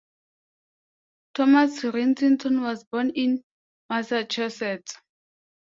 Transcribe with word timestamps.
Thomas 1.35 1.83
Wrightington 1.83 2.61
was 2.63 2.83
born 2.85 3.11
in 3.11 3.43
Massachusetts. 3.87 4.95